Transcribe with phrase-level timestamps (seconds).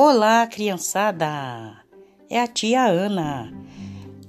[0.00, 1.76] Olá, criançada!
[2.30, 3.52] É a tia Ana.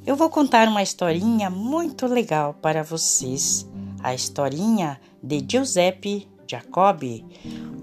[0.04, 3.70] Eu vou contar uma historinha muito legal para vocês.
[4.02, 7.24] A historinha de Giuseppe Jacobi,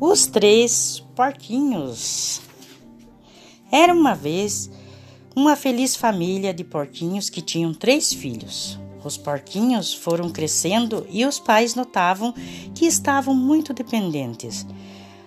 [0.01, 2.41] os três porquinhos.
[3.71, 4.69] Era uma vez
[5.37, 8.81] uma feliz família de porquinhos que tinham três filhos.
[9.05, 12.35] Os porquinhos foram crescendo e os pais notavam
[12.75, 14.67] que estavam muito dependentes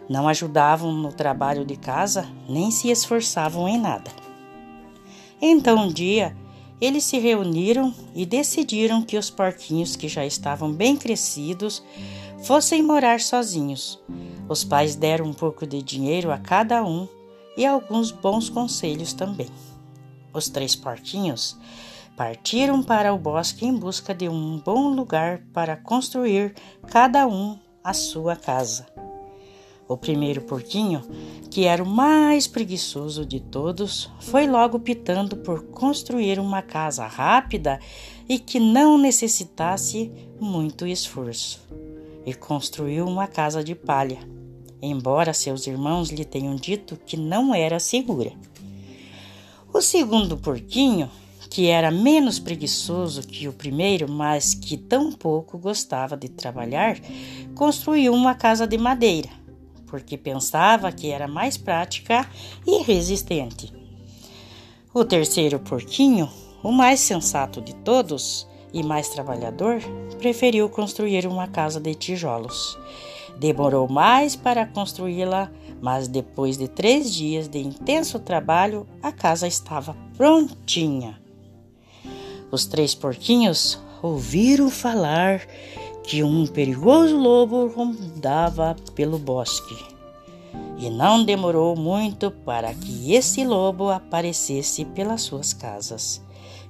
[0.09, 4.11] não ajudavam no trabalho de casa nem se esforçavam em nada.
[5.39, 6.35] Então um dia
[6.81, 11.83] eles se reuniram e decidiram que os porquinhos que já estavam bem crescidos
[12.43, 14.01] fossem morar sozinhos.
[14.47, 17.07] Os pais deram um pouco de dinheiro a cada um
[17.55, 19.49] e alguns bons conselhos também.
[20.33, 21.57] Os três porquinhos
[22.15, 26.55] partiram para o bosque em busca de um bom lugar para construir
[26.87, 28.98] cada um a sua casa.
[29.89, 31.01] O primeiro porquinho,
[31.49, 37.79] que era o mais preguiçoso de todos, foi logo pitando por construir uma casa rápida
[38.29, 41.67] e que não necessitasse muito esforço.
[42.23, 44.19] E construiu uma casa de palha,
[44.79, 48.31] embora seus irmãos lhe tenham dito que não era segura.
[49.73, 51.09] O segundo porquinho,
[51.49, 56.99] que era menos preguiçoso que o primeiro, mas que tão pouco gostava de trabalhar,
[57.55, 59.38] construiu uma casa de madeira
[59.89, 62.27] porque pensava que era mais prática
[62.65, 63.73] e resistente.
[64.93, 66.29] O terceiro porquinho,
[66.63, 69.79] o mais sensato de todos e mais trabalhador,
[70.17, 72.77] preferiu construir uma casa de tijolos.
[73.39, 75.51] Demorou mais para construí-la,
[75.81, 81.19] mas depois de três dias de intenso trabalho, a casa estava prontinha.
[82.51, 85.41] Os três porquinhos ouviram falar
[86.09, 89.77] que um perigoso lobo rondava pelo bosque.
[90.79, 96.19] E não demorou muito para que esse lobo aparecesse pelas suas casas,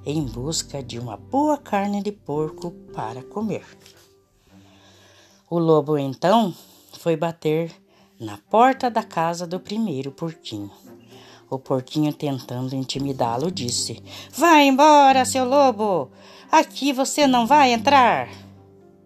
[0.04, 3.64] em busca de uma boa carne de porco para comer.
[5.48, 6.54] O lobo então
[6.98, 7.72] foi bater
[8.20, 10.70] na porta da casa do primeiro porquinho.
[11.48, 16.10] O porquinho, tentando intimidá-lo, disse: Vai embora, seu lobo!
[16.52, 18.49] Aqui você não vai entrar!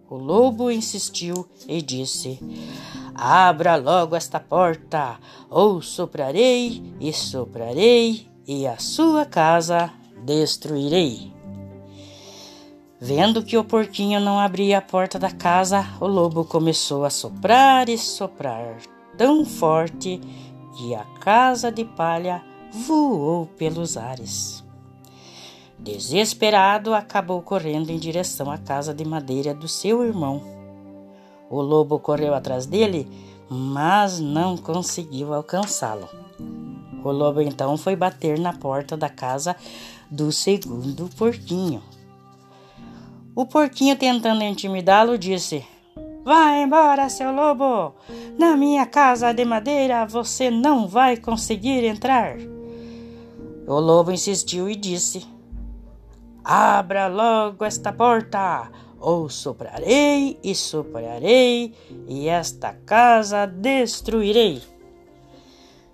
[0.09, 2.39] O lobo insistiu e disse:
[3.13, 5.17] Abra logo esta porta,
[5.49, 9.91] ou soprarei e soprarei, e a sua casa
[10.23, 11.33] destruirei.
[12.99, 17.89] Vendo que o porquinho não abria a porta da casa, o lobo começou a soprar
[17.89, 18.77] e soprar
[19.17, 20.19] tão forte
[20.77, 24.64] que a casa de palha voou pelos ares.
[25.85, 30.41] Desesperado, acabou correndo em direção à casa de madeira do seu irmão.
[31.47, 33.07] O lobo correu atrás dele,
[33.47, 36.09] mas não conseguiu alcançá-lo.
[37.03, 39.55] O lobo então foi bater na porta da casa
[40.09, 41.83] do segundo porquinho.
[43.35, 45.63] O porquinho, tentando intimidá-lo, disse:
[46.23, 47.93] Vá embora, seu lobo!
[48.39, 52.37] Na minha casa de madeira você não vai conseguir entrar.
[53.67, 55.34] O lobo insistiu e disse:
[56.47, 61.73] Abra logo esta porta, ou soprarei e soprarei,
[62.07, 64.61] e esta casa destruirei.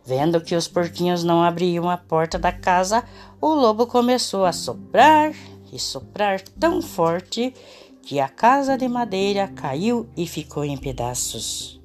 [0.03, 3.01] Vendo que os porquinhos não abriam a porta da casa,
[3.39, 5.31] o lobo começou a soprar
[5.71, 7.53] e soprar tão forte
[8.01, 11.79] que a casa de madeira caiu e ficou em pedaços.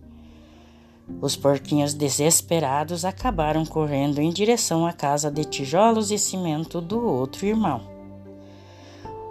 [1.21, 7.47] Os porquinhos desesperados acabaram correndo em direção à casa de tijolos e cimento do outro
[7.47, 7.96] irmão.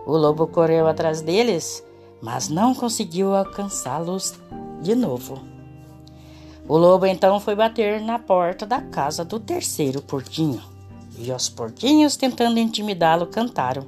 [0.06, 1.84] O lobo correu atrás deles,
[2.22, 4.36] mas não conseguiu alcançá-los
[4.82, 5.40] de novo.
[6.68, 10.62] O lobo então foi bater na porta da casa do terceiro porquinho.
[11.18, 13.86] E os porquinhos, tentando intimidá-lo, cantaram: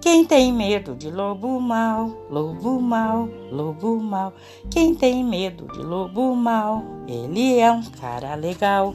[0.00, 4.32] Quem tem medo de lobo mau, lobo mau, lobo mau.
[4.70, 8.94] Quem tem medo de lobo mau, ele é um cara legal.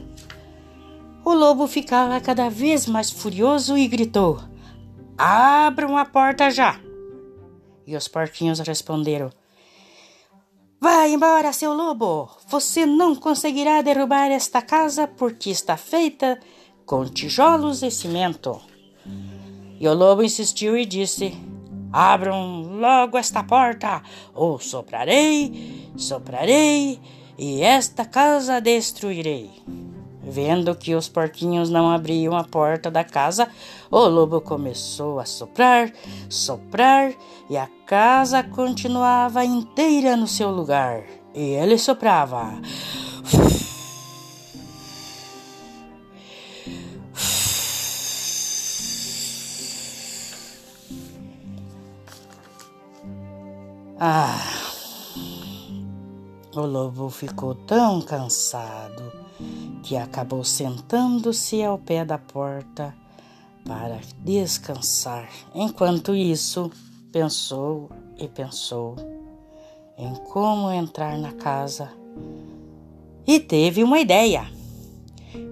[1.23, 4.39] O lobo ficava cada vez mais furioso e gritou:
[5.17, 6.77] Abram a porta já!
[7.87, 9.31] E os porquinhos responderam:
[10.81, 12.29] Vai embora, seu lobo!
[12.49, 16.37] Você não conseguirá derrubar esta casa porque está feita
[16.85, 18.59] com tijolos e cimento.
[19.79, 21.33] E o lobo insistiu e disse:
[21.93, 24.03] Abram logo esta porta,
[24.33, 26.99] ou soprarei, soprarei,
[27.37, 29.49] e esta casa destruirei.
[30.27, 33.47] Vendo que os porquinhos não abriam a porta da casa,
[33.91, 35.91] o lobo começou a soprar,
[36.27, 37.13] soprar,
[37.47, 41.03] e a casa continuava inteira no seu lugar.
[41.33, 42.59] E ele soprava.
[53.99, 54.64] Ah!
[56.55, 59.11] O lobo ficou tão cansado
[59.83, 62.95] que acabou sentando-se ao pé da porta
[63.65, 65.29] para descansar.
[65.53, 66.71] Enquanto isso,
[67.11, 68.95] pensou e pensou
[69.97, 71.91] em como entrar na casa
[73.25, 74.49] e teve uma ideia.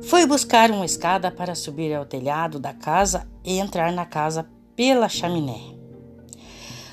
[0.04, 5.10] Foi buscar uma escada para subir ao telhado da casa e entrar na casa pela
[5.10, 5.60] chaminé.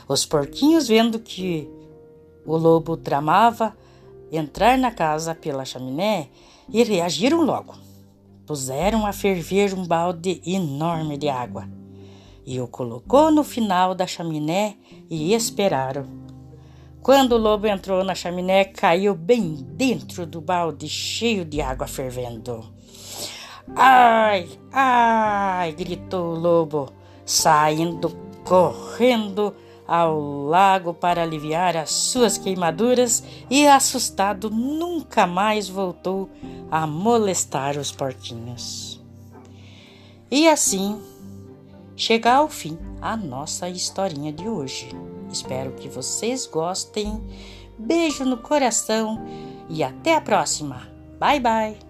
[0.09, 1.69] Os porquinhos, vendo que
[2.45, 3.77] o lobo tramava
[4.33, 6.29] entrar na casa pela chaminé,
[6.69, 7.75] e reagiram logo.
[8.47, 11.69] Puseram a ferver um balde enorme de água
[12.51, 14.77] e o colocou no final da chaminé
[15.09, 16.05] e esperaram.
[17.01, 22.65] Quando o lobo entrou na chaminé, caiu bem dentro do balde cheio de água fervendo.
[23.77, 25.73] Ai, ai!
[25.73, 26.93] gritou o lobo,
[27.25, 28.11] saindo
[28.45, 29.55] correndo
[29.91, 36.31] ao lago para aliviar as suas queimaduras e, assustado, nunca mais voltou
[36.71, 39.03] a molestar os porquinhos.
[40.31, 41.03] E assim
[41.97, 44.89] chega ao fim a nossa historinha de hoje.
[45.29, 47.21] Espero que vocês gostem.
[47.77, 49.27] Beijo no coração
[49.69, 50.87] e até a próxima.
[51.19, 51.90] Bye bye.